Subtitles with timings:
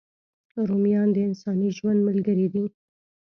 [0.67, 2.65] رومیان د انساني ژوند ملګري دي